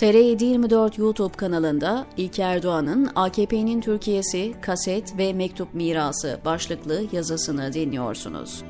[0.00, 8.62] TR724 YouTube kanalında İlker Doğan'ın AKP'nin Türkiye'si, kaset ve mektup mirası başlıklı yazısını dinliyorsunuz.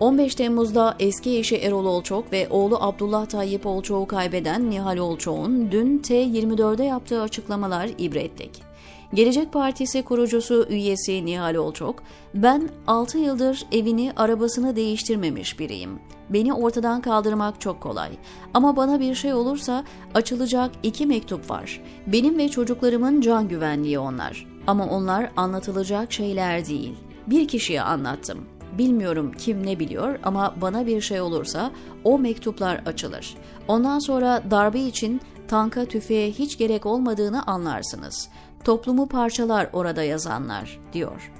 [0.00, 5.98] ...15 Temmuz'da eski eşi Erol Olçok ve oğlu Abdullah Tayyip Olçok'u kaybeden Nihal Olçok'un dün
[5.98, 8.67] T24'de yaptığı açıklamalar ibretlik.
[9.14, 12.02] Gelecek Partisi kurucusu üyesi Nihal Olçok,
[12.34, 15.98] ben 6 yıldır evini, arabasını değiştirmemiş biriyim.
[16.30, 18.10] Beni ortadan kaldırmak çok kolay.
[18.54, 21.80] Ama bana bir şey olursa açılacak iki mektup var.
[22.06, 24.46] Benim ve çocuklarımın can güvenliği onlar.
[24.66, 26.94] Ama onlar anlatılacak şeyler değil.
[27.26, 28.38] Bir kişiye anlattım.
[28.78, 31.70] Bilmiyorum kim ne biliyor ama bana bir şey olursa
[32.04, 33.34] o mektuplar açılır.
[33.68, 38.28] Ondan sonra darbe için tanka tüfeğe hiç gerek olmadığını anlarsınız.
[38.64, 41.32] Toplumu parçalar orada yazanlar, diyor.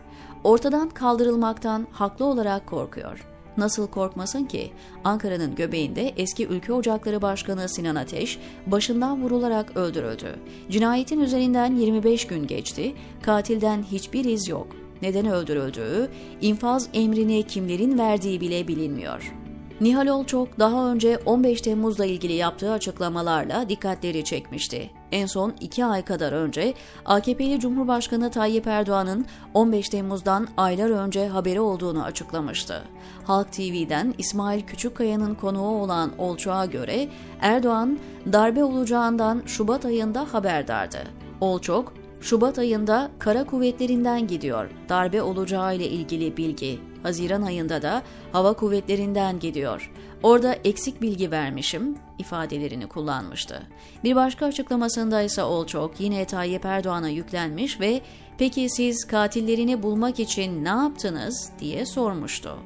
[0.45, 3.27] Ortadan kaldırılmaktan haklı olarak korkuyor.
[3.57, 4.73] Nasıl korkmasın ki?
[5.05, 10.39] Ankara'nın göbeğinde eski Ülke Ocakları Başkanı Sinan Ateş başından vurularak öldürüldü.
[10.71, 14.67] Cinayetin üzerinden 25 gün geçti, katilden hiçbir iz yok.
[15.03, 19.35] Neden öldürüldüğü, infaz emrini kimlerin verdiği bile bilinmiyor.
[19.81, 24.91] Nihal Olçok daha önce 15 Temmuz'la ilgili yaptığı açıklamalarla dikkatleri çekmişti.
[25.13, 31.61] En son iki ay kadar önce AKP'li Cumhurbaşkanı Tayyip Erdoğan'ın 15 Temmuz'dan aylar önce haberi
[31.61, 32.83] olduğunu açıklamıştı.
[33.25, 37.09] Halk TV'den İsmail Küçükkaya'nın konuğu olan Olçok'a göre
[37.41, 37.99] Erdoğan
[38.33, 40.99] darbe olacağından Şubat ayında haberdardı.
[41.41, 44.71] Olçok, Şubat ayında kara kuvvetlerinden gidiyor.
[44.89, 46.88] Darbe olacağı ile ilgili bilgi.
[47.03, 49.93] Haziran ayında da hava kuvvetlerinden gidiyor.
[50.23, 53.63] Orada eksik bilgi vermişim ifadelerini kullanmıştı.
[54.05, 58.01] Bir başka açıklamasında ise Olçok yine Tayyip Erdoğan'a yüklenmiş ve
[58.39, 62.59] peki siz katillerini bulmak için ne yaptınız diye sormuştu.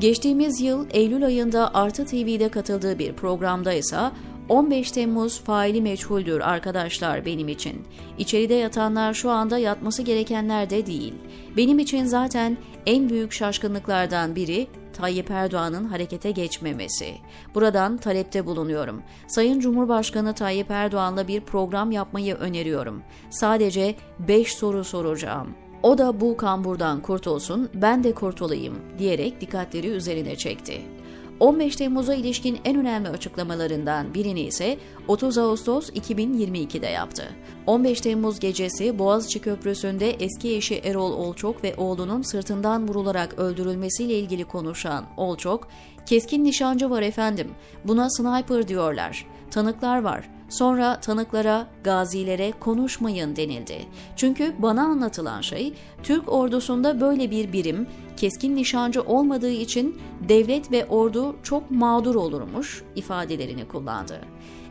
[0.00, 4.10] Geçtiğimiz yıl Eylül ayında Artı TV'de katıldığı bir programda ise
[4.48, 7.84] 15 Temmuz faili meçhuldür arkadaşlar benim için.
[8.18, 11.14] İçeride yatanlar şu anda yatması gerekenler de değil.
[11.56, 12.56] Benim için zaten
[12.86, 17.14] en büyük şaşkınlıklardan biri Tayyip Erdoğan'ın harekete geçmemesi.
[17.54, 19.02] Buradan talepte bulunuyorum.
[19.26, 23.02] Sayın Cumhurbaşkanı Tayyip Erdoğan'la bir program yapmayı öneriyorum.
[23.30, 25.48] Sadece 5 soru soracağım.
[25.82, 30.82] O da bu kamburdan kurtulsun, ben de kurtulayım diyerek dikkatleri üzerine çekti.
[31.40, 37.22] 15 Temmuz'a ilişkin en önemli açıklamalarından birini ise 30 Ağustos 2022'de yaptı.
[37.66, 44.44] 15 Temmuz gecesi Boğaziçi Köprüsü'nde eski eşi Erol Olçok ve oğlunun sırtından vurularak öldürülmesiyle ilgili
[44.44, 45.68] konuşan Olçok,
[46.06, 47.50] "Keskin nişancı var efendim.
[47.84, 49.26] Buna sniper diyorlar.
[49.50, 50.28] Tanıklar var.
[50.48, 53.78] Sonra tanıklara, gazilere konuşmayın denildi.
[54.16, 57.86] Çünkü bana anlatılan şey Türk ordusunda böyle bir birim
[58.16, 64.20] keskin nişancı olmadığı için devlet ve ordu çok mağdur olurmuş ifadelerini kullandı.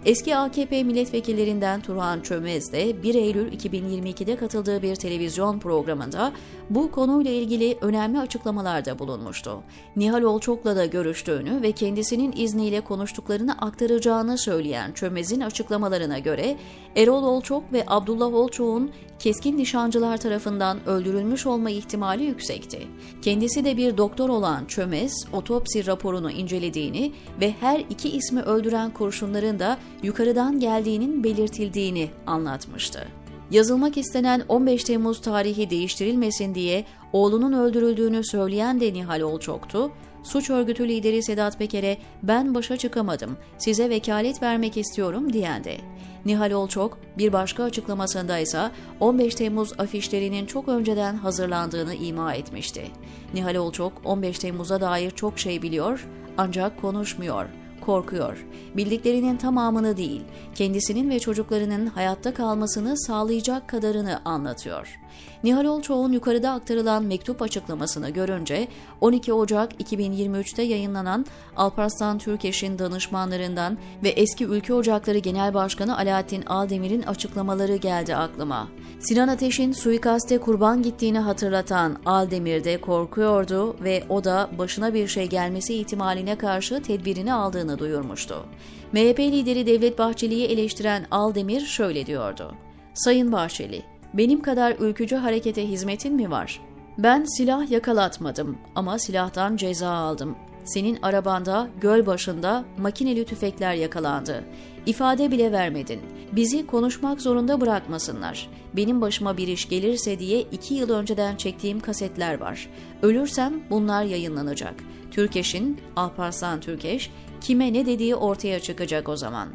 [0.06, 6.32] Eski AKP milletvekillerinden Turhan Çömez de 1 Eylül 2022'de katıldığı bir televizyon programında
[6.70, 9.64] bu konuyla ilgili önemli açıklamalarda bulunmuştu.
[9.96, 16.58] Nihal Olçok'la da görüştüğünü ve kendisinin izniyle konuştuklarını aktaracağını söyleyen Çömez'in açıklamalarına göre
[16.96, 22.88] Erol Olçok ve Abdullah Olçok'un keskin nişancılar tarafından öldürülmüş olma ihtimali yüksekti.
[23.22, 29.60] Kendisi de bir doktor olan Çömez, otopsi raporunu incelediğini ve her iki ismi öldüren kurşunların
[29.60, 33.08] da yukarıdan geldiğinin belirtildiğini anlatmıştı.
[33.52, 39.92] Yazılmak istenen 15 Temmuz tarihi değiştirilmesin diye oğlunun öldürüldüğünü söyleyen de Nihal Olçok'tu.
[40.26, 45.78] Suç örgütü lideri Sedat Peker'e ben başa çıkamadım, size vekalet vermek istiyorum diyen de.
[46.26, 52.88] Nihal Olçok bir başka açıklamasında ise 15 Temmuz afişlerinin çok önceden hazırlandığını ima etmişti.
[53.34, 57.46] Nihal Olçok 15 Temmuz'a dair çok şey biliyor ancak konuşmuyor
[57.86, 58.46] korkuyor.
[58.78, 60.22] Bildiklerinin tamamını değil,
[60.56, 65.00] kendisinin ve çocuklarının hayatta kalmasını sağlayacak kadarını anlatıyor.
[65.44, 68.68] Nihal Olçoğ'un yukarıda aktarılan mektup açıklamasını görünce
[69.02, 71.26] 12 Ocak 2023'te yayınlanan
[71.58, 78.68] Alparslan Türkeş'in danışmanlarından ve eski Ülke Ocakları Genel Başkanı Alaaddin Aldemir'in açıklamaları geldi aklıma.
[79.00, 85.30] Sinan Ateş'in suikaste kurban gittiğini hatırlatan Aldemir de korkuyordu ve o da başına bir şey
[85.30, 88.46] gelmesi ihtimaline karşı tedbirini aldığını duyurmuştu.
[88.94, 92.56] MHP lideri Devlet Bahçeli'yi eleştiren Aldemir şöyle diyordu.
[92.94, 93.84] Sayın Bahçeli,
[94.14, 96.62] benim kadar ülkücü harekete hizmetin mi var?
[96.98, 100.36] Ben silah yakalatmadım ama silahtan ceza aldım.
[100.66, 104.44] Senin arabanda göl başında makineli tüfekler yakalandı.
[104.86, 106.00] İfade bile vermedin.
[106.32, 108.50] Bizi konuşmak zorunda bırakmasınlar.
[108.74, 112.70] Benim başıma bir iş gelirse diye iki yıl önceden çektiğim kasetler var.
[113.02, 114.74] Ölürsem bunlar yayınlanacak.
[115.16, 119.50] Türkeş'in, Alparslan Türkeş, kime ne dediği ortaya çıkacak o zaman.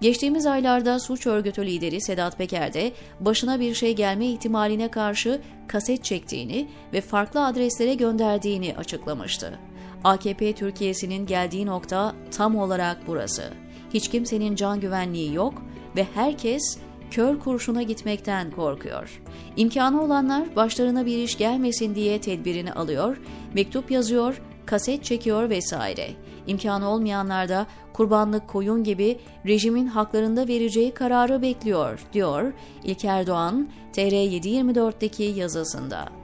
[0.00, 6.04] Geçtiğimiz aylarda suç örgütü lideri Sedat Peker de başına bir şey gelme ihtimaline karşı kaset
[6.04, 9.58] çektiğini ve farklı adreslere gönderdiğini açıklamıştı.
[10.04, 13.52] AKP Türkiye'sinin geldiği nokta tam olarak burası.
[13.94, 15.54] Hiç kimsenin can güvenliği yok
[15.96, 16.78] ve herkes
[17.10, 19.22] kör kurşuna gitmekten korkuyor.
[19.56, 23.20] İmkanı olanlar başlarına bir iş gelmesin diye tedbirini alıyor,
[23.54, 26.10] mektup yazıyor, kaset çekiyor vesaire.
[26.46, 32.52] İmkanı olmayanlar da kurbanlık koyun gibi rejimin haklarında vereceği kararı bekliyor, diyor
[32.84, 36.23] İlker Doğan TR724'deki yazısında.